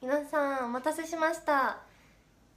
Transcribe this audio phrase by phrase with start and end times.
[0.00, 1.78] 皆さんお待たせしました。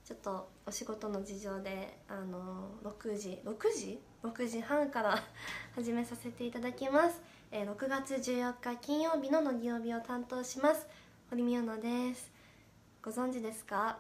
[0.05, 5.21] ちょっとお仕事の事情であの6時6時 ?6 時半から
[5.75, 7.21] 始めさせていただきます、
[7.51, 10.87] えー6月14日金曜日の乃木曜日を担当します。
[11.29, 12.31] 堀美央奈です。
[13.01, 13.99] ご存知ですか？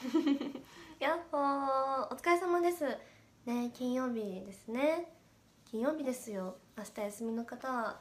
[0.98, 2.14] やっほー。
[2.14, 2.84] お疲れ様です。
[3.44, 5.12] ね金曜日ですね。
[5.66, 6.56] 金曜日ですよ。
[6.78, 8.00] 明日休みの方は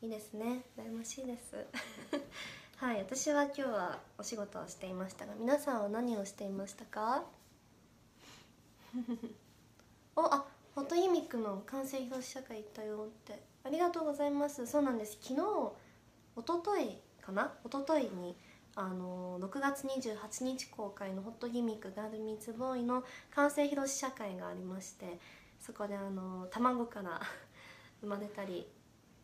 [0.00, 0.64] いいですね。
[0.78, 1.66] 羨ましいです
[2.82, 7.22] はい私は今日はお仕事をしていましたが皆さんは何をしていましたか？
[10.16, 13.40] おあフォトギミックの完成披露試写会行ったよって。
[13.62, 14.66] ありがとうございます。
[14.66, 15.12] そうなんです。
[15.22, 15.34] 昨日
[16.36, 17.54] 一昨日かな？
[17.64, 18.36] 一昨日に
[18.74, 25.20] あの6月28日公開の「ホットギミックガールミーツボーイ」の完成披露試写会がありまして
[25.60, 27.20] そこであの卵から
[28.00, 28.68] 生まれたり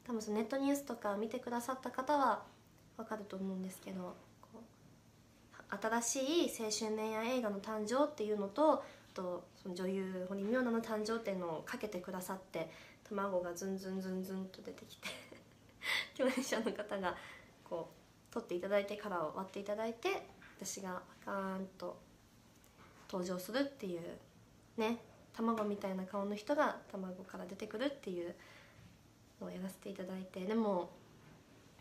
[0.05, 2.45] 多分そのネットニュースとか見てくださった方は
[2.99, 4.15] わかると思うんですけど
[5.71, 8.83] 新しい青春恋愛映画の誕生っていうのとあ
[9.15, 12.71] とその女優堀美央奈の誕生っていうのをかけてくださって
[13.09, 15.09] 卵がズンズンズンズンと出てきて
[16.17, 17.17] 共演者の方が
[17.65, 17.89] こ
[18.31, 20.27] う取っていただいて殻を割っていただいて
[20.61, 21.97] 私がガーンと
[23.11, 24.03] 登場するっていう
[24.77, 24.99] ね
[25.35, 28.35] 卵みたいな顔の人が卵から出てくるっていう
[29.41, 30.91] のをやらせていただいてでも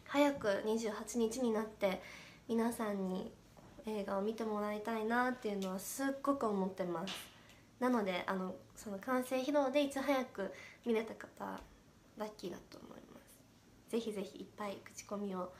[0.07, 2.01] 早く28日になって
[2.47, 3.31] 皆さんに
[3.85, 7.13] 映画を見てもらいたいなっていうのはすっごく思ってます。
[7.79, 10.53] なのであのその完成披露でいち早く
[10.85, 11.61] 見れた方
[12.17, 13.91] ラッキーだと思います。
[13.91, 15.51] ぜひぜひいっぱい口コミを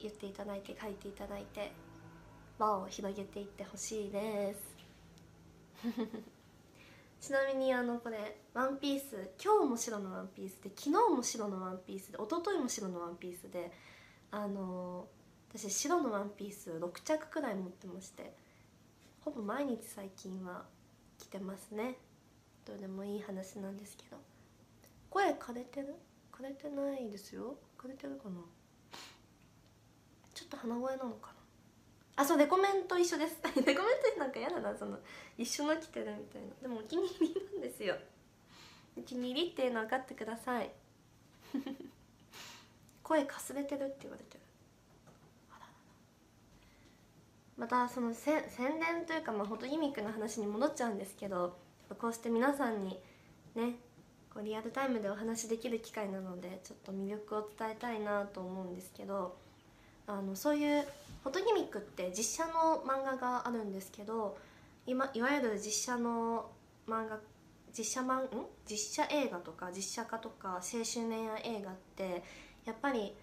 [0.00, 1.72] 言っていただいて書いていただいて
[2.58, 4.74] 輪を広げていってほしいです。
[7.24, 13.72] ちなみにあのこれワンピース今日も白のワンピースで昨日も白のワンピースで一昨日も白のワンピースで
[14.30, 15.06] あの
[15.48, 18.34] 私白のワンピース6着くらい持ってまして
[19.22, 20.64] ほぼ毎日最近は
[21.18, 21.96] 着てますね。
[22.66, 24.18] どうでもいい話なんですけど。
[25.08, 25.94] 声枯れてる？
[26.30, 27.54] 枯れてないですよ。
[27.78, 28.34] 枯れてるかな？
[30.34, 31.33] ちょっと鼻声なのかな？
[32.16, 33.38] あそうレコメンと一緒です。
[33.42, 34.98] レコメントなんか嫌だなその
[35.36, 36.48] 一緒の着てるみたいな。
[36.62, 37.96] でもお気に入りなんですよ。
[38.96, 40.70] お気に入りっていうの分かってください。
[43.02, 44.40] 声かすれてるって言われてる。
[45.50, 45.72] あららら。
[47.56, 51.56] またそのせ宣伝というかまあフォトギミックの話に戻っちゃうんですけど
[51.98, 53.00] こうして皆さんに
[53.56, 53.76] ね
[54.32, 59.36] こうリアルタイムでお話できる機会なのでちょっと魅力を伝えたいなと思うんですけど
[60.06, 60.86] あのそういう
[61.24, 64.36] フォトギミックって実写の漫画があるんですけど
[64.86, 66.50] 今いわゆる実写の
[66.86, 67.18] 漫画
[67.76, 68.28] 実写漫ん？
[68.68, 72.22] 実写映画とか実写化とか青春恋愛映画って
[72.66, 73.14] やっぱり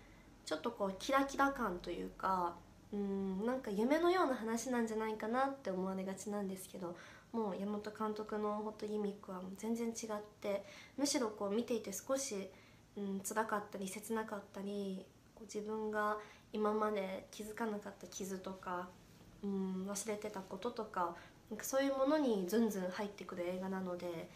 [0.46, 2.56] ちょっとこうキラキラ感というか
[2.92, 6.98] うんなんか夢のような話なんじゃないかなって思われがちなんですけど
[7.32, 9.96] もう山本監督のホットギミックは全然違っ
[10.42, 10.66] て
[10.98, 12.50] むしろこう見ていて少し、
[12.98, 16.18] うん、辛かったり切なかったりこう自分が
[16.54, 18.90] 今まで気づかなかった傷とか、
[19.44, 21.16] うん、忘れてたこととか
[21.50, 24.30] なんかそういうものにズンズン入ってくる映画なので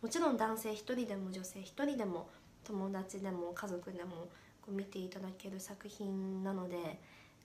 [0.00, 2.28] もちろん男性一人でも女性一人でも
[2.64, 4.28] 友達でも家族でも
[4.62, 7.00] こう見ていただける作品なので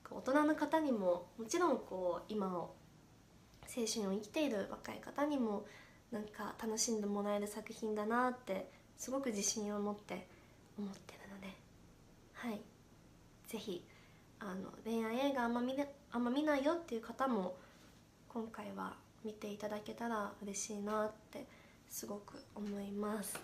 [0.10, 2.74] 大人の方にももちろんこう今を
[3.64, 5.66] 青春を生きている若い方にも
[6.12, 10.26] なんか楽しんでもらえる作品だなってすごく自信を持って
[10.80, 11.48] 思ってるので
[12.34, 12.62] はい。
[13.48, 13.84] ぜひ
[14.40, 17.56] あの恋愛映画あんま見れあんま見ないよっていう方も
[18.28, 18.94] 今回は
[19.24, 21.46] 見ていただけたら嬉しいなって
[21.90, 23.40] すごく思います。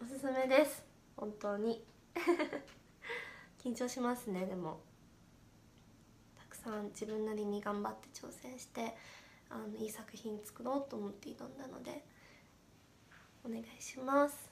[0.00, 0.84] おすすめです。
[1.16, 1.84] 本当に。
[3.62, 4.80] 緊張しますねでも。
[6.38, 8.96] たくさん自分なりに頑張って挑戦して
[9.50, 12.04] あのいい作品作ろうと思って挑んだので
[13.44, 14.50] お願いします。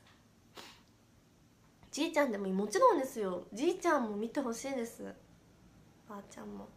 [1.91, 3.44] じいちゃんでももちろんですよ。
[3.53, 5.15] じいちゃんも見てほしいです。
[6.09, 6.69] ばあちゃんも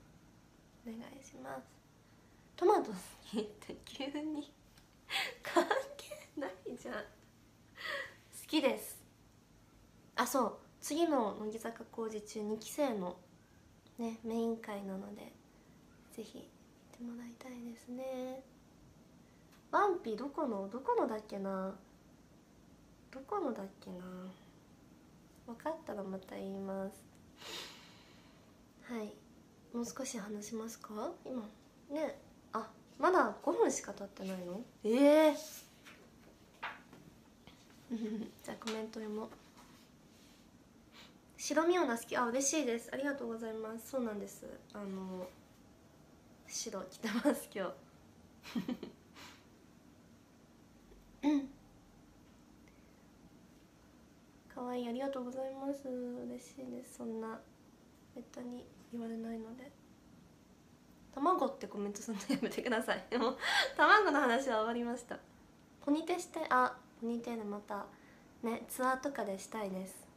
[0.86, 1.64] お願いします。
[2.56, 2.96] トマト好
[3.26, 4.52] きって急に
[5.42, 5.64] 関
[5.98, 6.96] 係ないじゃん。
[6.96, 7.02] 好
[8.48, 9.02] きです。
[10.16, 10.58] あそう。
[10.82, 13.16] 次の乃木坂工事中2期生の
[13.98, 15.32] ねメイン会なので
[16.12, 16.50] ぜひ
[16.92, 18.44] 見てもらいたいですね。
[19.72, 21.74] ワンピどこのどこのだっけな？
[23.12, 23.98] どこのだっけな？
[25.46, 27.04] 分かったらまた言います。
[28.84, 29.14] はい。
[29.74, 31.12] もう少し話しますか？
[31.26, 31.42] 今。
[31.90, 32.20] ね。
[32.54, 32.70] あ
[33.00, 34.62] まだ5分しか経ってないの？
[34.84, 35.36] ええ。
[37.92, 39.30] ー、 じゃあコメント読もう。
[41.38, 42.16] 白身オナ好き。
[42.18, 42.90] あ嬉しいです。
[42.94, 43.92] ありがとうございます。
[43.92, 44.46] そうなんです。
[44.74, 45.28] あの
[46.48, 47.74] 白着てます今
[51.22, 51.28] 日。
[51.28, 51.50] う ん
[54.54, 54.90] 可愛い。
[54.90, 55.88] ありがとうございます。
[55.88, 56.98] 嬉しいです。
[56.98, 57.40] そんな
[58.16, 59.72] めったに言われないので。
[61.14, 63.04] 卵ってコメントするのやめてください。
[63.10, 63.38] でも
[63.76, 65.20] 卵の話は終わりました。
[65.82, 67.86] ポニテしてあポニテールまた
[68.44, 70.08] ねツアーとかでしたいです。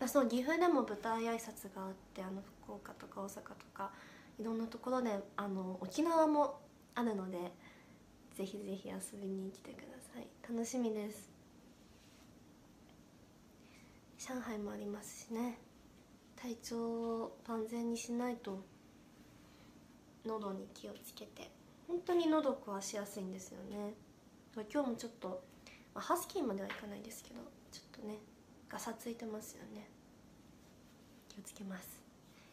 [0.00, 3.42] あそう岐阜でも舞台挨拶があってあの福岡とか大阪と
[3.74, 3.90] か
[4.38, 6.58] いろんなところであの沖縄も
[6.94, 7.38] あるので
[8.34, 10.26] ぜひぜひ遊びに来てください。
[10.48, 11.30] 楽しみです。
[14.18, 15.58] 上海もありますしね。
[16.36, 18.62] 体調を万全にしないと
[20.24, 21.50] 喉に気をつけて。
[21.88, 23.94] 本当に喉壊しやすいんですよね。
[24.72, 25.44] 今日もちょっと、
[25.94, 27.36] まあ、ハスキーまではいかないですけど
[27.70, 28.18] ちょっとね
[28.68, 29.88] ガサついてますよね。
[31.28, 32.02] 気をつけます。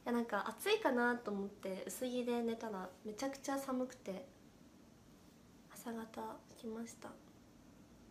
[0.06, 4.25] いやなんか暑いかなと思って薄着で寝たらめちゃくちゃ寒くて
[5.74, 7.09] 朝方起きました。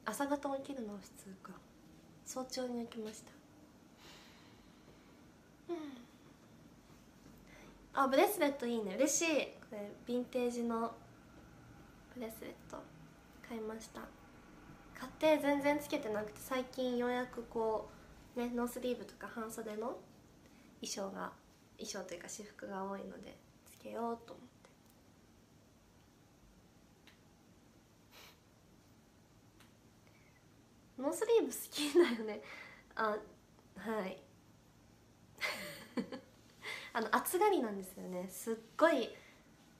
[0.05, 1.53] 朝方起きるのは普通か。
[2.25, 3.42] 早朝に起きました。
[7.95, 8.95] あブレスレットいいね。
[8.97, 9.27] 嬉しい。
[9.71, 10.95] これヴィンテージの
[12.15, 12.79] ブレスレット
[13.47, 14.01] 買いました。
[14.99, 17.91] 買って全然つけてなくて最近ようやくこ
[18.37, 19.99] うねノースリーブとか半袖の
[20.81, 21.33] 衣装が
[21.77, 23.37] 衣装というか私服が多いので
[23.67, 24.53] つけようと思って。
[30.99, 32.41] ノースリーブ好きだよね。
[32.95, 33.17] あ
[33.77, 34.23] はい。
[37.03, 38.29] の暑がりなんですよね。
[38.31, 39.11] すっごい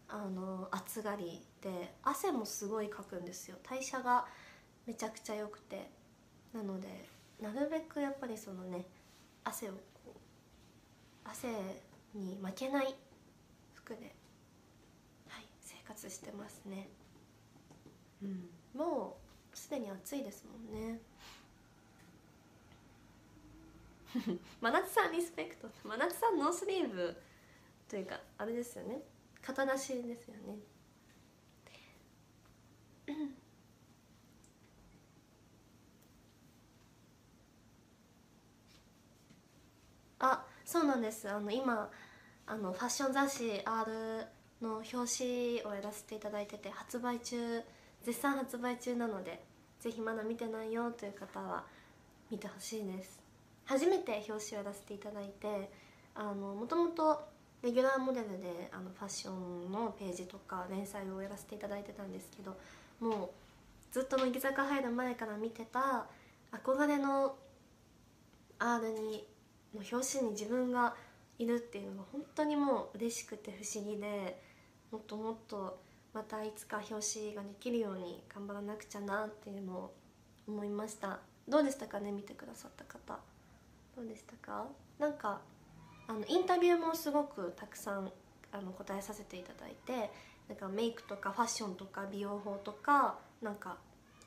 [0.09, 3.57] あの暑がりで汗もすごいかくんですよ。
[3.69, 4.27] 代謝が
[4.87, 5.91] めちゃくちゃ良くて。
[6.53, 7.09] なので
[7.41, 8.85] なるべくやっぱりそのね
[9.43, 10.11] 汗をこう
[11.25, 11.49] 汗
[12.15, 12.95] に負けない
[13.73, 14.15] 服で、
[15.29, 16.89] はい、生活してますね。
[18.23, 18.51] うん。
[18.75, 19.17] も
[19.53, 21.01] うすでに暑いですもんね。
[24.61, 25.69] 真夏さんリスペクト。
[25.85, 27.17] 真夏さんノースリーブ
[27.89, 29.03] というかあれですよね。
[29.41, 30.59] 肩出しですよね。
[40.19, 41.29] あそうなんです。
[41.29, 41.91] あの今
[42.47, 44.27] あのファッション雑誌 R
[44.61, 47.63] の表紙をやらせていただいてて発売中
[48.05, 49.43] 絶賛発売中なので
[49.81, 51.65] ぜひまだ見てないよという方は
[52.31, 53.22] 見てほしいです。
[53.65, 55.71] 初めて表紙をやらせていただいて
[56.17, 57.21] もともと
[57.63, 62.57] レギュラーモデルであのファッションのページとか連載をやらせていただいてたんですけど
[63.01, 63.31] もう
[63.93, 66.07] ずっと乃木坂入る前から見てた
[66.51, 67.37] 憧れの
[68.59, 69.25] R に
[69.75, 70.95] の表紙に自分が
[71.39, 74.41] いるっていうのが本当にもう嬉しくて不思議で
[74.91, 75.79] もっともっと
[76.13, 79.95] またいつか表紙ができるように頑張らなくちゃなっていうのを
[80.47, 81.21] 思いました。
[81.49, 83.19] どうでしたかね見てくださった方。
[83.97, 84.67] どうでしたか？
[84.99, 85.41] なんか
[86.09, 88.11] あのインタビューもすごくたくさん
[88.51, 90.11] あの答えさせていただいて
[90.49, 93.77] なんかメイクとかファッションとか美容法とかなんか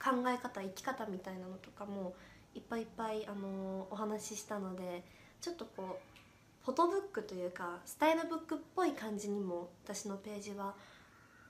[0.03, 2.15] 考え方生き方みたいなのとかも
[2.53, 5.03] いっぱいいっぱいあのお話ししたので
[5.41, 10.73] ちょっとこうフォトブックというかスタイルブックっぽい感じにも私のページは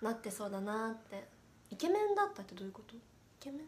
[0.01, 1.36] なってそうだなって。
[1.72, 2.96] イケメンだったってどういうこと？
[2.96, 3.00] イ
[3.39, 3.68] ケメンだっ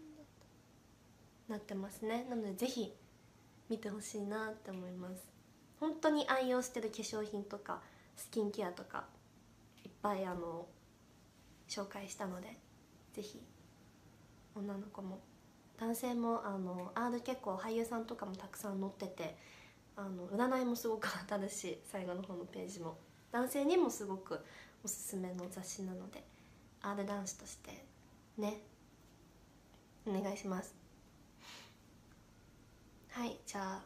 [1.48, 1.54] た。
[1.54, 2.28] なってますね。
[2.30, 2.94] なのでぜひ
[3.70, 5.30] 見てほしいなって思います。
[5.80, 7.82] 本当に愛用してる化粧品とか
[8.16, 9.06] スキンケアとか
[9.86, 10.66] いっぱいあの
[11.68, 12.58] 紹介したので
[13.14, 13.42] ぜひ
[14.56, 15.20] 女の子も。
[15.80, 19.38] 男性もあの R 結構俳優さんとかもたくさん載ってて
[19.96, 22.98] あの占いもすごく当たるし最後の方のページも。
[23.32, 24.40] 男性にもすごく
[24.84, 26.24] おすすめの雑誌なので
[26.82, 27.84] R 男子として
[28.38, 28.62] ね
[30.08, 30.87] お願いします。
[33.18, 33.80] はいじゃあ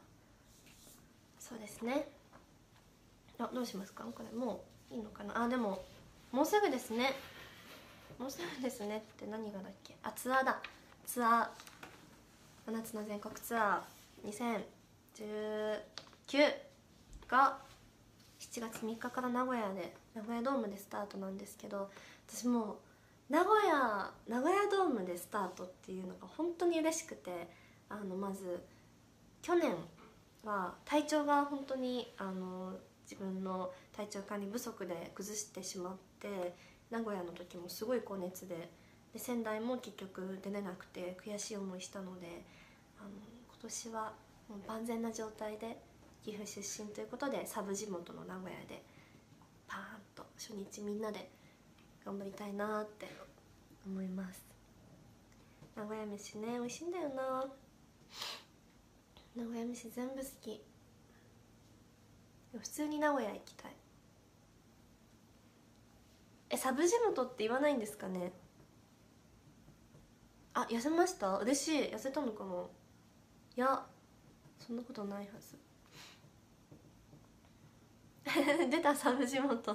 [1.40, 2.10] そうですね。
[3.40, 4.04] あどうしますか？
[4.04, 5.46] これもういいのかな？
[5.46, 5.82] あでも
[6.34, 7.14] もうすぐですね。
[8.20, 8.98] もうすぐですね。
[8.98, 9.96] って何がだっけ？
[10.04, 10.60] あツアーだ。
[11.06, 12.74] ツアー。
[12.74, 14.60] 7つの全国ツアー。
[16.28, 16.54] 2019
[17.30, 17.58] が
[18.38, 21.90] 7月3日から名古屋で名古屋ドームでスタートなんですけど
[22.28, 22.80] 私も
[23.30, 27.48] う名古屋名古屋ドームでスタートっていうのが本当に嬉しくて
[27.88, 28.62] あのまず
[29.42, 29.76] 去年
[30.44, 36.54] は体調が本当にあの自分の体調管理不足で崩してしまって
[36.90, 38.70] 名古屋の時もすごい高熱で
[39.14, 42.44] で仙台も結局出れなくて悔しい思いしたので
[43.00, 44.14] あの今年は
[44.48, 45.78] もう万全な状態で
[46.24, 48.84] 岐阜出身ということでサブ地元の名古屋で
[49.68, 49.84] パーン
[50.16, 51.30] と初日みんなで
[52.06, 53.08] 頑張りたいなって
[53.86, 54.44] 思います。
[55.76, 57.46] 名古屋飯ね美味しいんだよな。
[59.36, 60.62] 名古屋飯全部好き。
[62.58, 63.72] 普通に名古屋行きたい。
[66.50, 68.34] えサブジムトって言わないんですかね？
[70.54, 71.38] あ痩せました？
[71.38, 71.94] 嬉しい。
[71.94, 72.52] 痩せたのかな
[73.56, 73.86] いや
[74.60, 75.58] そんなことないはず。
[78.70, 79.74] 出たサブジモト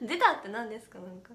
[0.00, 0.98] 出たって何ですか？
[0.98, 1.32] なんか。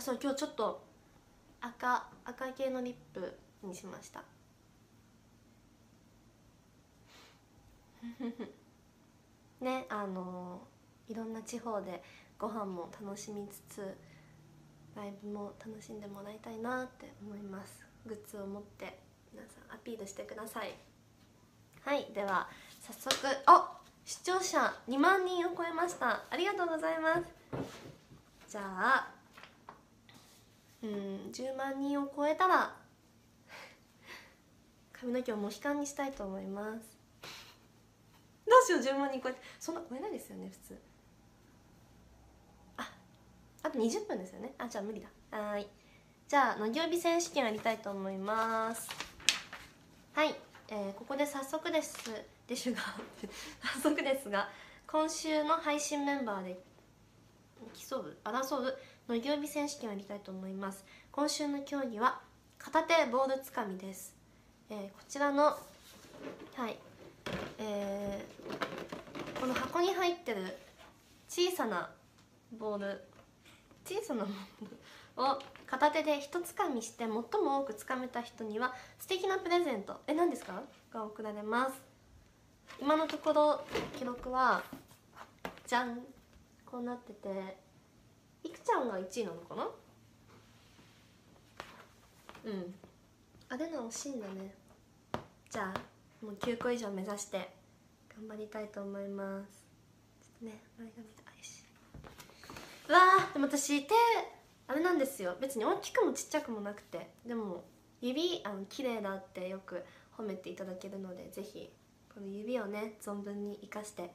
[0.00, 0.82] あそう今日ちょっと
[1.60, 4.24] 赤赤系のリップにしました。
[9.60, 10.66] ねあの
[11.06, 12.02] いろんな地方で
[12.38, 13.94] ご飯も楽しみつつ
[14.96, 17.84] ライブも楽しんでもらいたいなって思います。
[18.06, 18.98] グッズを持って
[19.34, 20.74] 皆さんアピールしてください。
[21.82, 22.48] はいでは
[22.80, 26.24] 早速あ視聴者2万人を超えました。
[26.30, 27.22] ありがとうございます。
[28.48, 29.19] じゃあ
[30.82, 32.74] うん10万人を超えたら
[35.00, 36.98] 髪の毛をモヒカンにしたいと思います。
[38.46, 39.40] どうしよう10万人超えて。
[39.58, 40.78] そんな超えないですよね普通。
[42.76, 42.92] あ
[43.62, 44.52] あと20分ですよね。
[44.58, 45.38] あじゃあ無理だ。
[45.38, 45.66] はい。
[46.28, 48.90] じゃあのぎょうび選手権やりたいと思います。
[50.12, 50.34] はい、
[50.68, 51.96] えー、ここで早速です。
[52.46, 52.80] ですが
[53.62, 54.50] 早速ですが
[54.86, 56.60] 今週の配信メンバーで
[57.88, 58.78] 競う争う
[59.10, 60.84] のぎょうび選手権をやりたいと思います。
[61.10, 62.20] 今週の競技は
[62.58, 64.14] 片手ボールつかみです、
[64.70, 65.56] えー、こちらのは
[66.68, 66.78] い。
[67.58, 70.56] えー、この箱に入ってる
[71.28, 71.90] 小さな
[72.56, 73.02] ボール
[73.84, 74.34] 小さなボー
[75.16, 80.00] ルを片手で一つかみして最も多くつかめた人には素敵なプレゼント。
[80.06, 80.62] え何ですか？
[80.92, 81.72] が贈られます。
[82.80, 83.60] 今のところ
[83.98, 84.62] 記録は
[85.66, 85.98] じゃん
[86.64, 87.56] こうなってて
[88.42, 89.68] いくちゃんが1位なのかな？
[92.44, 92.74] うん。
[93.48, 94.54] あれな惜しいんだね。
[95.50, 95.80] じゃあ
[96.24, 97.50] もう9個以上目指して
[98.16, 99.66] 頑張りたいと思います。
[100.22, 101.64] ちょっとね前髪が愛し
[102.88, 103.94] うわーでも私手
[104.68, 105.36] あれなんですよ。
[105.40, 107.10] 別に大きくもちっちゃくもなくて。
[107.26, 107.64] でも
[108.00, 109.84] 指あの綺麗だってよく
[110.16, 111.70] 褒めていただけるのでぜひ
[112.14, 114.10] この指をね存分に生かして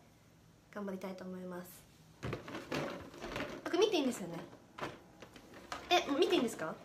[0.74, 1.70] 頑張りたいと思います
[3.96, 4.34] ていいんですよね？
[5.90, 6.66] え見ていいんですか？
[6.68, 6.76] あ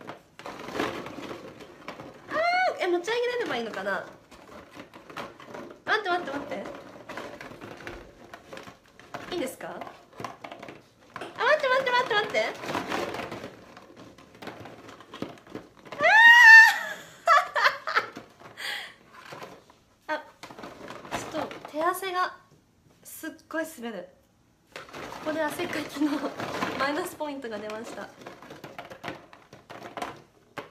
[2.81, 4.07] え持ち上げられればいいのかな？
[5.85, 6.65] 待って待って待って。
[9.33, 9.69] いいんですか？
[9.71, 9.83] あ待
[11.59, 12.45] って待って待って待って。
[20.07, 20.23] あ
[21.19, 22.37] ちょっと手汗が
[23.03, 24.09] すっごい滑る。
[24.75, 24.81] こ
[25.27, 26.13] こで汗かきの
[26.81, 28.09] マイナスポイントが出ました。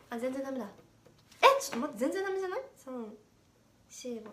[0.10, 0.66] あ全然ダメだ。
[0.66, 2.62] えちょっと待って全然ダメじゃない
[3.94, 4.24] ?345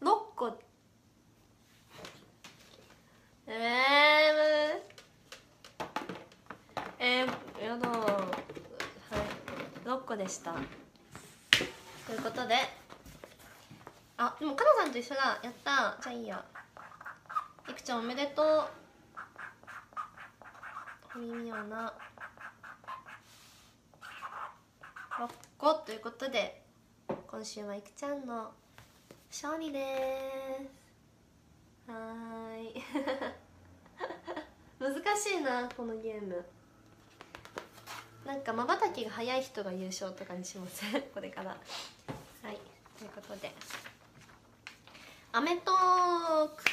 [0.00, 0.56] 6個
[3.48, 8.38] えー、えー、やだは
[9.84, 9.88] い。
[9.88, 10.54] 6個でした。
[12.06, 12.79] ということで。
[14.22, 15.40] あでもかなさんと一緒だ。
[15.42, 15.96] やった。
[16.02, 16.44] じゃあいいや。
[17.66, 18.46] いくちゃんおめでとう。
[21.16, 21.94] お耳はな。
[25.18, 26.62] 6個ということで
[27.26, 28.50] 今週はいくちゃんの
[29.30, 30.66] 勝利で
[31.86, 31.90] す。
[31.90, 32.82] はーい。
[34.78, 36.44] 難しいなこのゲーム。
[38.26, 41.52] なんかまばたきが早い人が優勝とかにしません これから。
[41.52, 41.56] は
[42.52, 42.60] い。
[42.98, 43.50] ということで
[45.32, 46.64] 『アメトーク』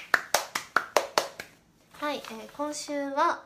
[1.93, 3.43] はい、えー、今週は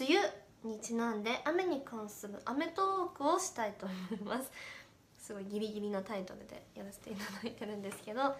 [0.00, 0.18] 梅
[0.64, 4.50] 雨にちなんで雨に関する『アメトーク』をしたいと思います。
[5.18, 8.34] すごいギリギリなタイトルでやらせていただいてるんですけど。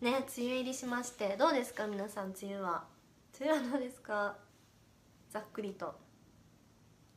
[0.00, 2.84] ね梅雨入りしましてどうですか皆さん梅雨は？
[3.40, 4.36] 梅雨はどうですか？
[5.30, 5.94] ざっくりと。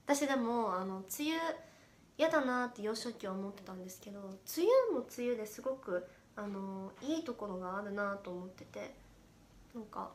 [0.05, 1.55] 私でもあの梅雨
[2.17, 4.37] 嫌だなって幼少期は思ってたんですけど梅
[4.91, 8.93] 雨も梅雨ですごくあのいいところがあるなと思ってて
[9.73, 10.11] なんか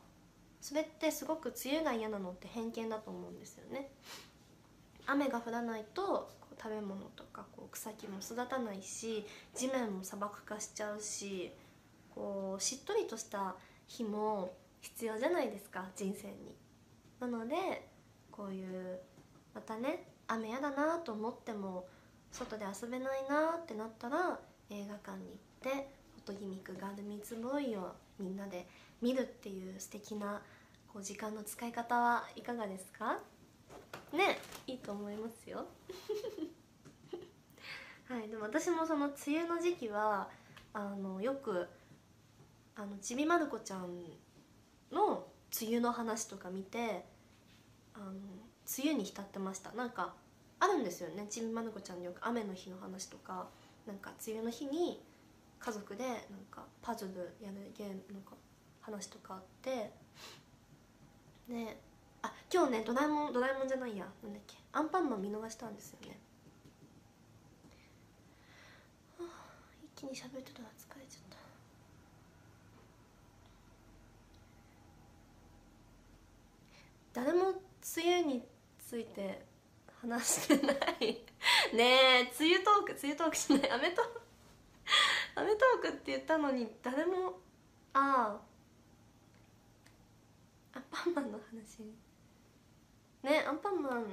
[0.60, 3.90] それってすごく梅雨が嫌なのって偏見だと思うんですよね。
[5.06, 11.52] 雨が降らないと食べ物とかこう草木も育たないし地面も砂漠化しちゃうし
[12.14, 13.56] こうしっとりとした
[13.88, 16.54] 日も必要じゃないですか人生に。
[17.18, 17.88] なので
[18.30, 19.00] こういう
[19.54, 21.88] またね雨やだなと思っても
[22.30, 24.38] 外で遊べないなってなったら
[24.70, 28.68] 映画館に行ってフォトギミックガールミーツボーイをみんなで
[29.00, 30.40] 見るっていう素敵な
[30.92, 33.18] こう時間の使い方はいかがですか？
[34.12, 34.38] ね
[34.68, 35.66] いいと思いますよ。
[38.08, 40.28] はいでも私もその梅雨の時期は
[40.72, 41.68] あのよく
[42.76, 44.04] あのちびまる子ちゃん
[44.92, 45.26] の
[45.60, 47.04] 梅雨の話とか見て
[47.94, 48.20] あの梅
[48.92, 49.72] 雨に浸ってました。
[49.72, 50.14] なんか
[50.60, 51.26] あるんですよね。
[51.28, 53.48] ちびまる子ちゃんによく雨の日の話とか
[53.86, 55.02] なんか梅雨の日に
[55.64, 56.18] 家族でなん
[56.50, 58.32] かパズルやるゲームなんか
[58.80, 59.92] 話とかあって。
[61.48, 61.76] で
[62.22, 64.04] あ今日ねドラえもんドラえもんじゃないや。
[64.22, 64.56] なんだっけ。
[64.72, 66.18] アンパンマン見逃したんですよね。
[69.18, 69.28] はあ
[69.84, 71.36] 一気に喋ってたら疲れちゃった。
[77.20, 77.60] 誰も梅
[78.20, 78.42] 雨に
[78.78, 79.44] ついて
[80.00, 80.76] 話してない。
[81.74, 81.84] ね
[82.24, 83.70] え梅雨トーク梅雨トークしない。
[83.70, 84.22] アメトーク
[85.34, 87.40] アメトークって言ったのに誰も
[87.94, 88.38] あ
[90.74, 90.78] あ。
[90.78, 91.82] アンパンマンの話。
[93.22, 94.06] ねアンパンマン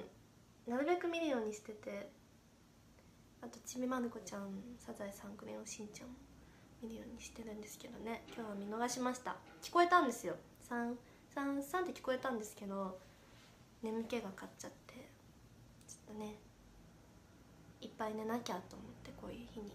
[0.68, 2.10] なるべく見るようにしてて。
[3.42, 6.16] あとちびまる子ちゃんサザエさんクレヨンしんちゃんも
[6.84, 8.24] 見るようにしてるんですけどね。
[8.36, 9.38] 今日は見逃しました。
[9.62, 10.36] 聞こえたんですよ。
[10.70, 10.94] 3
[11.36, 13.00] 3 3って聞こえたんですけど
[13.82, 15.08] 眠気が勝っちゃって。
[15.88, 16.36] ちょっとね
[17.82, 19.72] いっぱい寝なきゃと思ってこういう日に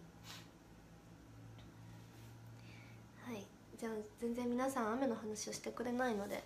[3.27, 3.45] はい
[3.79, 6.43] じゃあ全然皆さん雨の話をしてくれないので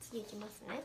[0.00, 0.82] 次いきますね。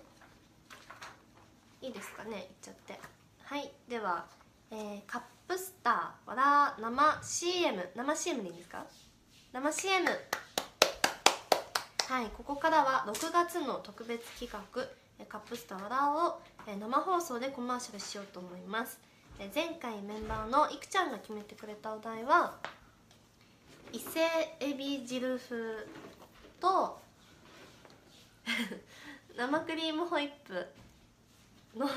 [1.82, 3.00] いいですかねいっちゃって。
[3.44, 4.26] はいでは、
[4.72, 8.86] えー、カップスターわら生 CM 生 CM でいいですか？
[9.52, 10.08] 生 CM
[12.08, 14.62] はいここからは6月の特別企画
[15.28, 19.00] カップスターわらを生放送でコマーシャルしようと思います。
[19.56, 22.54] 前回メンバーのいくちゃんが決めてくれたお題は
[23.94, 24.22] 伊勢
[24.60, 25.86] エビ汁風
[26.60, 27.00] と
[29.38, 30.68] 生クリームホイップ
[31.76, 31.88] の、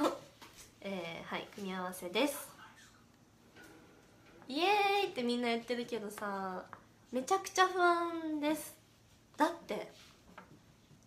[0.83, 2.51] えー、はい組み合わせです。
[4.47, 6.67] イエーイってみんな言ってるけどさ
[7.11, 8.77] めちゃくちゃ不安です。
[9.39, 9.91] だって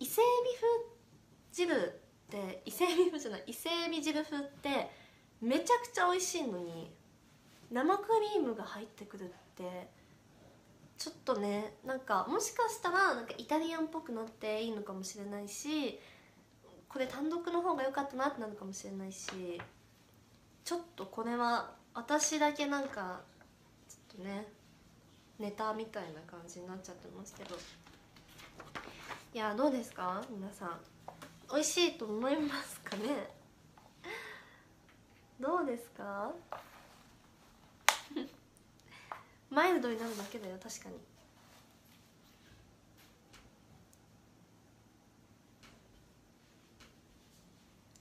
[0.00, 0.66] 伊勢エビ風
[1.52, 1.90] 汁っ
[2.28, 4.90] て伊勢エビ風じゃない伊勢エビ汁風って
[5.40, 6.92] めちゃくちゃ美味しいのに
[7.70, 9.99] 生クリームが入ってくるって
[11.00, 15.98] ちょっとねなんかもしかしたらなんかイタリアンっぽくなっていいのかもしれないし
[16.90, 19.58] これ単独の方が良かったなってなるかもしれないし
[20.62, 23.22] ちょっとこれは私だけなんか
[23.88, 24.46] ちょっとね
[25.38, 27.56] ネタみたいな感じになっちゃってますけど。
[29.32, 30.22] いやどうですか？
[30.28, 30.80] 皆さん。
[31.50, 33.30] 美味しいと思いますかね？
[35.40, 36.30] どうですか？
[39.50, 40.94] マイルドになるだけだよ確かに。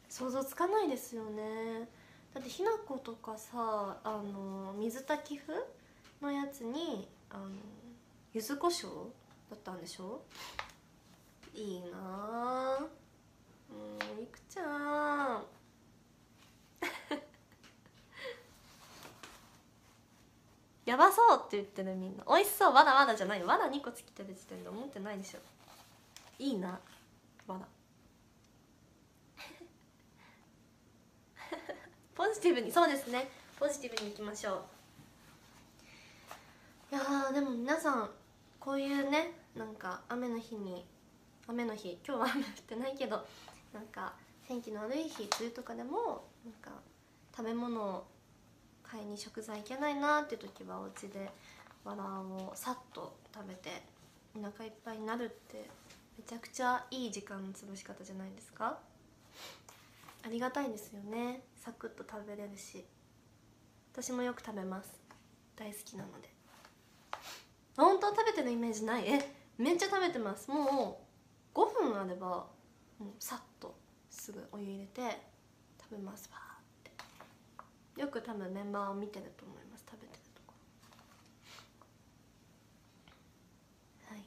[0.09, 1.87] 想像つかないですよね。
[2.33, 5.53] だってひな粉とかさあの水炊き風
[6.21, 7.45] のやつにあの
[8.33, 8.87] 柚子胡椒
[9.49, 10.21] だったんでしょ？
[11.55, 12.77] いいな
[13.71, 15.43] うんいくちゃん。
[20.89, 22.23] やばそうって言ってるみんな。
[22.27, 22.73] 美味しそう。
[22.73, 25.39] わらわらじゃないわら2個つきてる時点で思ってないでしょ
[26.39, 26.79] いいな。
[27.45, 27.59] わら
[32.15, 33.29] ポジティブにそうですね。
[33.59, 34.65] ポジティブにいきましょ
[36.91, 36.95] う。
[36.95, 38.09] いやでも皆さん
[38.59, 40.87] こういうねなんか雨の日に
[41.47, 41.99] 雨の日。
[42.03, 43.23] 今日は雨降ってないけど
[43.73, 44.15] なんか
[44.47, 46.71] 天気の悪い日梅雨とかでもなんか
[47.37, 48.07] 食べ物を
[48.91, 51.29] 買いに食材いけないなっていう時はお家で
[51.83, 53.83] わらをさっと食べて
[54.35, 55.69] お腹いっぱいになるって
[56.17, 58.79] めちゃくちゃいい時間の過ごし方じゃないですか？
[60.25, 61.41] ありがたいですよね。
[61.55, 62.83] サクッと食べれるし。
[63.93, 64.99] 私もよく食べます。
[65.55, 66.29] 大好きなので。
[67.77, 69.03] 本当食べてるイメージない？
[69.07, 69.35] え？
[69.57, 70.49] めっちゃ食べてます。
[70.51, 71.01] も
[71.55, 72.47] う5分あればも
[73.01, 73.75] うさっと
[74.09, 75.21] すぐお湯入れて
[75.81, 76.29] 食べます。
[76.33, 76.48] わ
[77.99, 80.53] よく多分メンバーを見てると思います食べてるとこ
[84.07, 84.15] ろ。
[84.15, 84.23] はい。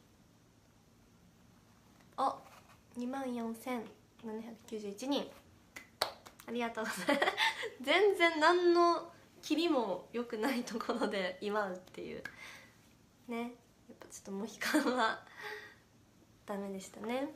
[2.19, 5.27] お2万4791人。
[6.47, 7.33] ありがとうございます。
[7.81, 12.23] 全然何の切りも良くないところで祝うっていう。
[13.29, 13.39] ね。
[13.39, 13.51] やっ
[13.99, 15.25] ぱちょっとモヒカンは
[16.45, 17.29] ダメでしたね。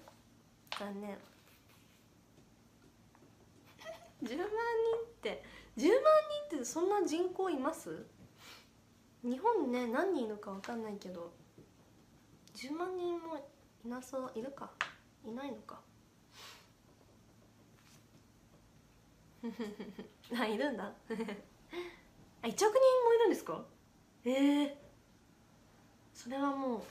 [0.79, 1.17] 残念。
[4.23, 4.49] 10万人っ
[5.23, 5.43] て
[5.77, 5.93] 10万
[6.51, 8.07] 人ってそんな人口います？
[9.23, 11.33] 日本ね何人いるか分かんないけど
[12.55, 13.37] 10万人も
[13.85, 14.71] いなそういるか？
[15.25, 15.81] いないのか？
[20.39, 20.85] あいるんだ。
[22.43, 22.71] あ1億人
[23.05, 23.65] もいるんですか？
[24.25, 24.77] ええー、
[26.15, 26.83] それはもう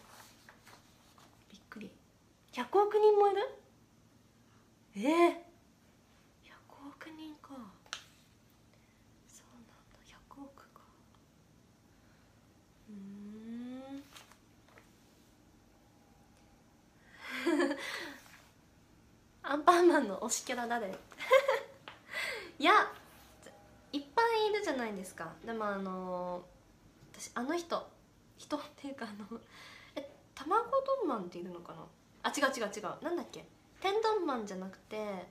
[1.52, 1.91] びっくり。
[2.52, 3.41] 100億人もいる？
[4.98, 7.50] ええー、100億人か
[9.28, 9.74] そうなんだ
[10.06, 10.82] 100億か
[12.89, 14.04] うん
[19.43, 20.88] アンパンマンの推しキャラ誰
[22.60, 22.73] いや
[23.93, 25.31] いっぱいいるじゃないですか。
[25.45, 26.43] でもあの
[27.13, 27.88] 私あの人
[28.38, 29.39] 人っていうかあの
[29.95, 30.65] え卵
[30.99, 31.86] 丼マンっているのかな？
[32.23, 33.03] あ違う違う違う。
[33.03, 33.45] なんだっけ？
[33.79, 35.25] 天丼マンじゃなくて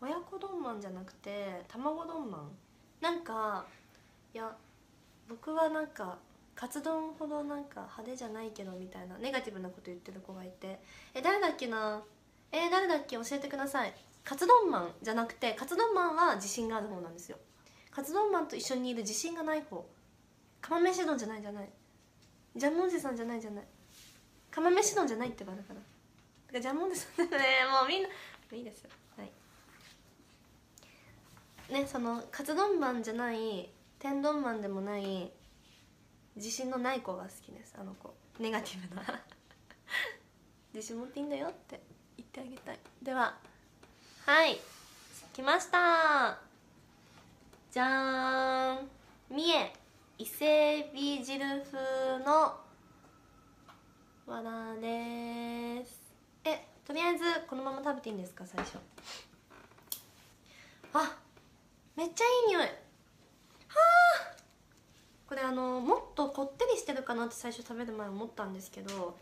[0.00, 2.56] 親子丼マンじゃなくて卵丼マン。
[3.00, 3.64] なんか
[4.32, 4.56] いや
[5.28, 6.18] 僕はなんか
[6.54, 10.78] カツ丼ほどなんか派手じゃないけどみたいなネガティブなこと言ってる子がいて。
[11.14, 12.00] え誰だっけな？
[12.52, 13.16] え誰だっけ？
[13.16, 13.94] 教えてください。
[14.24, 17.38] カツ丼マンじゃなくてカツ丼マンは自信がある方なんですよ。
[17.90, 19.84] カツ丼マンと一緒にいる自信がない方。
[20.60, 21.68] 釜飯丼じゃないじゃない。
[22.54, 23.64] ジャムおじさんじゃないじゃない。
[24.50, 25.74] 釜飯丼じゃないってばだか
[26.52, 27.36] らジャムおじさんね。
[27.70, 28.08] もうみんな。
[28.52, 28.90] いいですよ。
[29.16, 29.32] はい。
[31.72, 35.32] ねそのカツ丼マンじゃない天丼マンでもない
[36.36, 37.74] 自信のない子が好きです。
[37.78, 38.14] あの子。
[38.38, 39.02] ネガティブな。
[40.74, 41.80] 自信持っていいんだよって。
[42.32, 42.78] ってあげたい。
[43.02, 43.34] では
[44.24, 44.58] はい
[45.34, 46.38] 来ました。
[47.70, 48.88] じゃーん。
[49.28, 49.72] 三重
[50.18, 51.38] 伊勢海老汁
[51.70, 52.56] 風の
[54.26, 56.00] わらです。
[56.44, 58.78] えとりあえずこのまま食べていいんですか最初。
[60.94, 61.16] あ
[61.96, 62.62] めっちゃいい匂い。
[62.62, 64.36] はあ
[65.28, 69.18] これあのもっとこってりしてるかなって最初食べる前思ったんですけど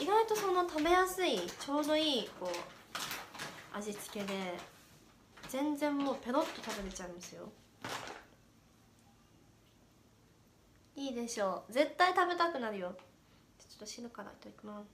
[0.00, 4.34] 意外とその食べやすいちょうどいいこう味付けで
[5.48, 7.50] 全然もうペロッと食べれちゃうんですよ。
[10.96, 11.72] いいでしょう。
[11.72, 12.94] 絶対食べたくなるよ。
[13.58, 14.86] ちょっと汁からいただきます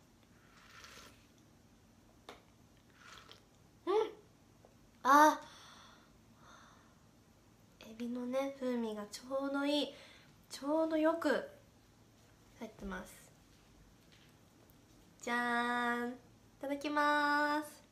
[3.87, 3.94] うん。
[5.03, 5.40] あ。
[7.81, 9.94] エビのね風味がちょうどいい。
[10.51, 11.29] ちょうどよく
[12.59, 13.17] 入ってます。
[15.29, 16.09] じゃーん。
[16.09, 16.12] い
[16.59, 17.85] ただきます。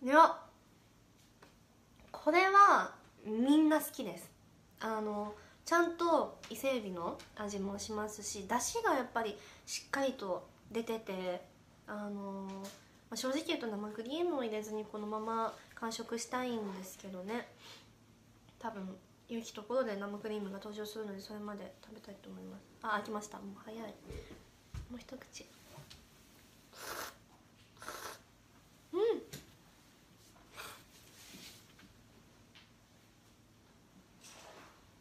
[0.00, 0.38] いや
[2.12, 4.30] これはみんな好きです。
[4.78, 5.34] あの
[5.64, 9.36] ちゃんと伊勢海老の味もしますし出汁がやっぱり
[9.66, 11.44] しっかりと出てて
[11.88, 12.48] あの
[13.14, 17.48] 正直言うと生クリームを入れずにこのまま完食したいんですけどね。
[18.58, 18.96] 多分
[19.28, 22.62] 良きところで生クリームが登場するのでそれまで食べたいと思います。
[22.82, 23.38] あ開きました。
[23.38, 23.80] もう早い。
[23.80, 25.46] もう一口。
[28.92, 29.00] うん。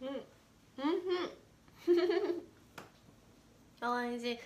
[0.01, 0.07] うん。
[0.07, 0.15] うん
[1.87, 2.41] うん。
[3.81, 4.39] あおいしい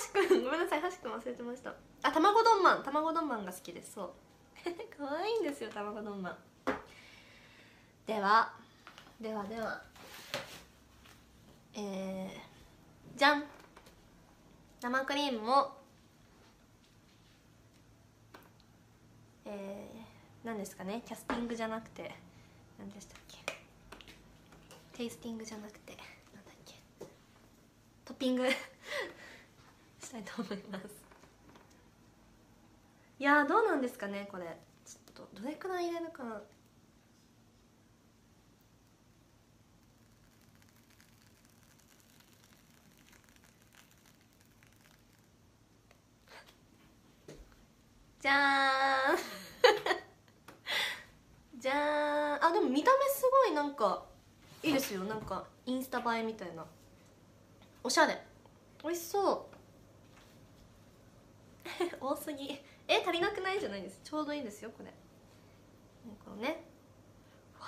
[0.00, 1.74] しくんごめんなさいはしくん忘れてました。
[2.02, 4.12] あ卵丼マン卵丼マンが好きですそう。
[4.96, 6.38] 可愛いんですよ卵丼マン。
[8.06, 8.52] では
[9.20, 9.82] ではでは。
[11.74, 13.44] えー、じゃん。
[14.80, 15.72] 生クリームを。
[19.44, 22.14] えー、何ですかねキャスティングじゃなくて。
[22.78, 23.38] 何でしたっけ？
[24.96, 25.94] テイスティングじゃなくて
[26.34, 26.74] なんだっけ？
[28.06, 28.48] トッピング。
[30.10, 30.86] したいと思います。
[33.20, 34.58] いやどうなんですかねこれ。
[34.84, 36.42] ちょっとどれくらい入れるかな。
[48.20, 49.18] じゃーん。
[51.60, 51.76] じゃー
[52.40, 52.44] ん。
[52.46, 54.04] あでも見た目すごいなんか
[54.64, 55.04] いいですよ。
[55.04, 56.66] なんかインスタ映えみたいな。
[57.84, 58.20] おしゃれ。
[58.82, 59.49] 美味しそう。
[62.00, 62.60] 多すぎ。
[62.88, 63.60] え足りなくない？
[63.60, 64.00] じゃないです。
[64.02, 64.92] ちょうどいいですよこれ。
[66.24, 66.64] このね。
[67.58, 67.66] わ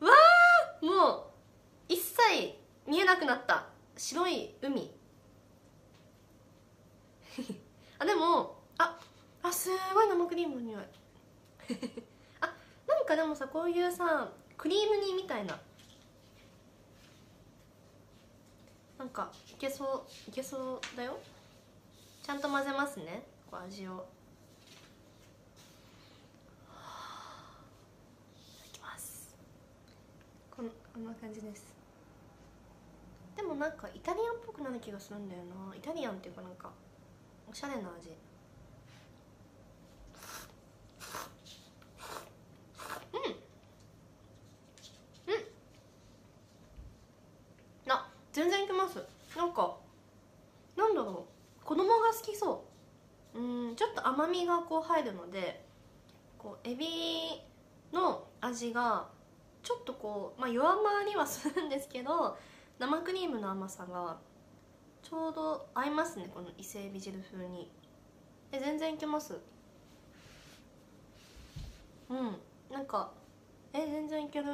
[0.00, 1.24] ーわーもう
[1.88, 3.66] 一切見えなくなった。
[3.96, 4.90] 白い海。
[7.98, 8.98] あでもあ
[9.42, 10.82] あすごい生クリームの匂い。
[12.40, 12.54] あ
[12.86, 15.58] なんかでもさこういうさクリーム煮みたいな
[19.10, 21.18] なんかいけそういけそうだよ。
[22.22, 23.90] ちゃんと混ぜますねこう味を。
[23.90, 23.94] い
[28.60, 29.34] ただきます。
[30.48, 31.74] こんこんな感じです。
[33.36, 35.74] でもなんかイタリアンっぽくなる気がするんだよな。
[35.74, 36.70] イタリアンっていうかなんか
[37.50, 38.10] おしゃれな味
[43.12, 43.20] うん
[45.34, 45.40] うん
[47.90, 49.02] あ全然いけます
[49.36, 49.76] なんか
[50.76, 51.26] なんだろ
[51.60, 52.64] う子供が好きそ
[53.34, 55.62] ううんちょっと甘みがこう入るので
[56.38, 56.86] こうエビ
[57.92, 59.08] の味が
[59.62, 62.38] ちょっとこう、まあ、弱まりはするんですけど
[62.78, 64.16] 生クリームの甘さが
[65.02, 67.70] ちょうど合いますねこの伊勢エビ汁風に。
[68.52, 69.38] え全然いけます？
[72.08, 72.36] うん。
[72.70, 73.12] なんか
[73.72, 74.46] え全然いける。
[74.46, 74.50] う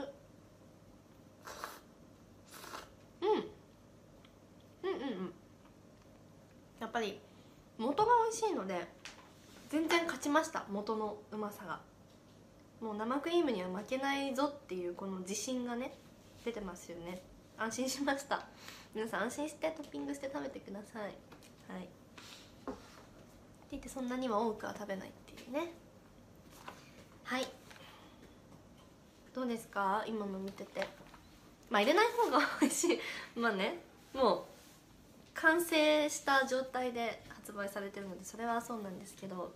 [3.25, 3.29] ん。
[4.83, 5.33] うんうんうん。
[6.79, 7.19] やっぱり
[7.79, 8.87] 元が美味しいので
[9.69, 11.81] 全然勝ちました元のうまさが。
[12.81, 15.95] もう生クリームには負けないぞっていうこの自信がね
[16.45, 17.23] 出てますよね。
[17.59, 18.45] 安心しました。
[18.95, 21.03] 皆さん安心してトッピングして食べてください。
[21.03, 21.13] はい。
[21.13, 21.13] っ
[22.69, 22.73] て
[23.73, 25.73] 言ってそんなには多くは食べないっていうね。
[27.25, 27.47] はい。
[29.35, 30.05] どうですか？
[30.07, 30.87] 今の見てて。
[31.71, 33.01] まあ入れない方が美味しい。
[33.35, 33.81] まあね。
[34.15, 34.43] もう
[35.35, 39.53] 完成した状態で発売されてるのでそれはそうなんですけど。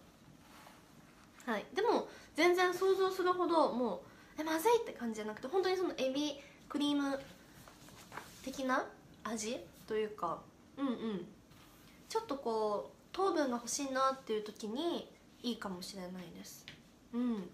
[1.45, 1.65] はい。
[1.75, 3.97] でも全然想像するほども
[4.39, 7.19] うえまずいって感じじゃなくて本当にそのエビクリーム
[8.45, 8.87] 的な
[9.25, 10.39] 味というか。
[10.79, 11.27] うんうん。
[12.09, 15.09] ちょっとこう糖分が欲しいなっていう時に
[15.43, 16.65] いいかもしれないです。
[17.13, 17.49] うん。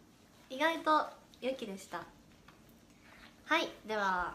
[0.50, 1.06] 意外と
[1.40, 2.04] 良きでした。
[3.46, 3.70] はい。
[3.86, 4.34] では。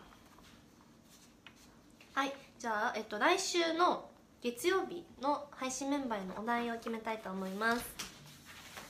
[2.14, 2.34] はい。
[2.58, 4.11] じゃあ、えっと、来週の
[4.42, 7.86] 月曜日の配信メンバーへのお題を決めたいと思います。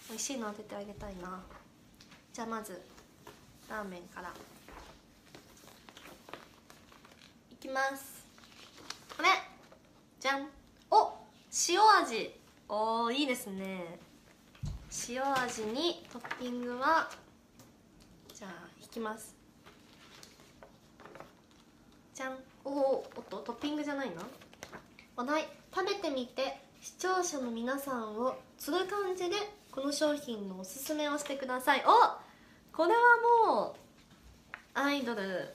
[0.07, 1.41] 美味しいの当ててあげたいな。
[2.31, 2.81] じゃあまず
[3.69, 4.31] ラーメンから。
[7.51, 8.25] いきます。
[9.17, 9.27] これ。
[10.21, 10.47] じゃん。
[10.89, 11.17] お
[11.67, 12.33] 塩味。
[12.69, 13.99] おーいいですね。
[15.09, 17.09] 塩味にトッピングは
[18.33, 19.35] じゃあ引きます。
[22.15, 22.37] じゃん。
[22.63, 24.21] おおおっとトッピングじゃないな。
[25.21, 29.35] お題食べてみて視聴者の皆さんを釣る感じで
[29.71, 31.83] この商品のおすすめをしてください。
[31.85, 31.91] お
[32.75, 32.99] これは
[33.55, 33.75] もう
[34.73, 35.53] アイドル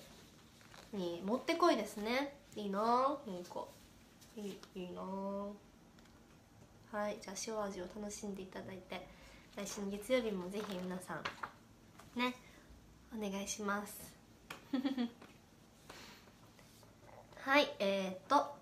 [0.92, 2.37] にもってこいですね。
[2.55, 2.87] いいななん
[3.42, 3.64] か
[4.37, 5.02] いいいいな
[6.92, 9.05] はいじゃあ塩味を楽しんでいただいて
[9.57, 11.14] 来週の月曜日もぜひ皆さ
[12.14, 12.37] んね
[13.12, 14.14] お願いします。
[17.42, 18.55] はいえー、っと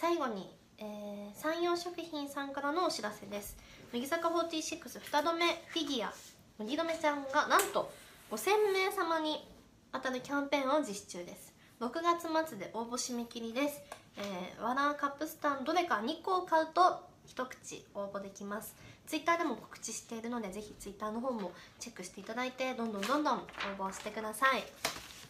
[0.00, 3.54] 最後に、えー、山陽食品さんからのお知らせです。
[3.92, 6.14] 乃木坂462度目フィギュア。
[6.58, 7.92] 麦留ちゃんがなんと
[8.30, 9.46] 5000名様に
[9.92, 11.52] 当たるキャンペーンを実施中です。
[11.82, 13.82] 6月末で応募締め切りです、
[14.16, 18.74] えー、ワラーカップスタンどれか2個を買うと一口応募できます。
[19.06, 23.40] ツイッターでも告知しているのでぜひツイッターの方もチェックしていただいてどんどんどんどん応
[23.78, 24.64] 募してください。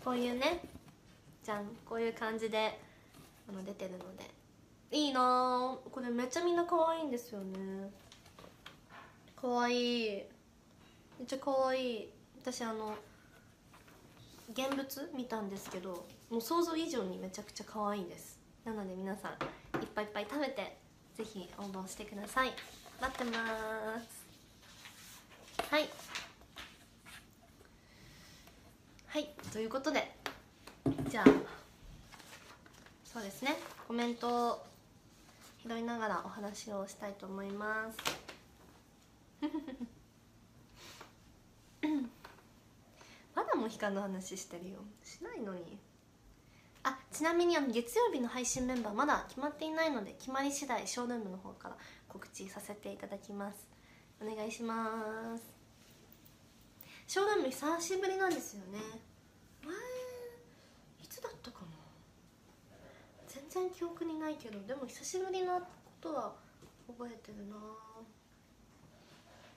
[0.05, 0.63] こういうね
[1.43, 2.79] じゃんこういう感じで
[3.49, 4.39] あの出てるので。
[4.91, 5.77] いいな。
[5.91, 7.91] これめっちゃみんな可愛いんですよね。
[9.41, 10.11] 可愛い。
[10.11, 12.09] めっちゃ可愛い。
[12.43, 12.95] 私あの
[14.53, 18.39] 現物見たんですけどもう想像以上にめちゃくちゃ可愛いです。
[18.65, 19.33] なので皆さん
[19.81, 20.77] いっぱいいっぱい食べて
[21.17, 22.53] ぜひ応募してください。
[23.01, 23.39] 待ってま
[24.01, 24.27] す。
[25.71, 25.89] はい。
[29.07, 29.31] はい。
[29.53, 30.17] ということで
[31.09, 31.25] じゃあ
[33.05, 33.57] そうですね。
[33.87, 34.70] コメント
[35.71, 37.99] 拾いながらお話をしたいと思います。
[43.37, 44.81] まだモヒカンの話してるよ。
[45.05, 45.79] しないのに。
[46.83, 51.77] あちなみにあの月曜日の配信メンバーまだ決まっていないので決まり次第ショールームの方から
[52.09, 53.69] 告知させていただきます。
[54.21, 55.55] お願いします。
[57.07, 58.81] ショールーム久しぶりなんですよね
[59.65, 59.73] 前
[61.03, 61.67] いつだったかな
[63.29, 65.67] 全然記憶にないけどでも久しぶりなこ
[66.01, 66.33] とは
[66.89, 67.57] 覚えてるな。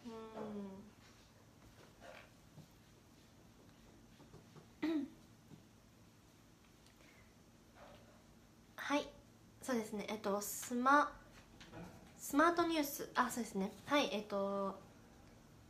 [0.05, 0.83] うん。
[8.75, 9.07] はい。
[9.61, 10.05] そうですね。
[10.09, 11.11] えっとスマ
[12.17, 13.09] スマートニュース。
[13.15, 13.71] あそうですね。
[13.85, 14.77] はいえっと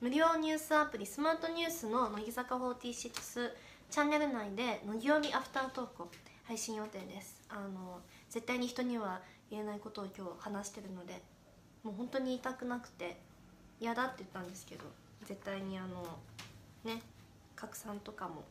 [0.01, 3.51] 無料ニュースアプリスマートニュースの乃木坂46
[3.89, 6.11] チャンネル内で乃木曜日アフタートークを
[6.43, 7.42] 配信予定です。
[7.53, 11.21] あの絶対に人には言えないことを今日話してるので
[11.83, 13.17] もう本当に言いたくなくて
[13.79, 14.85] 嫌だって言ったんですけど
[15.25, 16.03] 絶対にあの
[16.83, 17.01] ね
[17.55, 18.43] 拡散とかも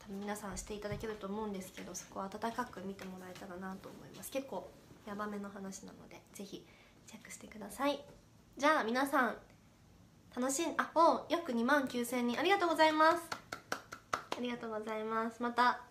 [0.00, 4.30] 多分皆さんしていただけると思うんですけどそこは温かく見てもらえたらなと思います。
[4.30, 4.68] 結構
[5.06, 6.64] ヤバめの話なのでぜひ
[7.06, 8.00] チェックしてください。
[8.58, 9.36] じゃあ皆さん
[10.36, 12.38] 楽しんあお約2万9000人。
[12.38, 13.22] ありがとうございます。
[14.12, 15.42] ありがとうございます。
[15.42, 15.89] また。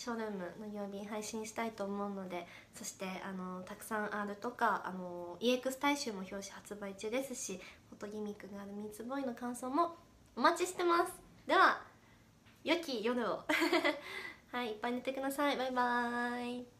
[0.00, 7.60] ショールームの曜日配信したいと思うのでそしてあのたくさん R とかあの EX 大衆も表紙発売中ですし
[7.90, 9.96] フォトギミックがあるミーツボーイの感想も
[10.34, 11.12] お待ちしてます。
[11.46, 11.82] では
[12.64, 13.44] 良き夜を。
[14.50, 15.58] はいいっぱい寝てください。
[15.58, 16.79] バイバーイ。